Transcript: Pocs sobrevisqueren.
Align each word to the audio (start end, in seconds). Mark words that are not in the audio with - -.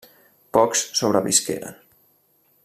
Pocs 0.57 0.81
sobrevisqueren. 1.01 1.77